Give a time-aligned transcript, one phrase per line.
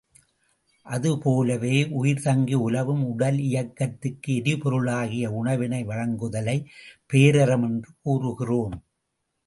[0.85, 6.65] அதுபோலவே, உயிர் தங்கி உலவும் உடலியக்கத்துக்கு எரிபொருளாகிய உணவினை வழங்குதலைப்
[7.13, 8.83] பேரறம் என்று கூறுகிறோம்.